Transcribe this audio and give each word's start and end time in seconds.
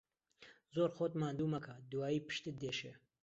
زۆر 0.75 0.89
خۆت 0.97 1.13
ماندوو 1.21 1.51
مەکە، 1.53 1.75
دوایێ 1.91 2.19
پشتت 2.27 2.55
دێشێ. 2.61 2.93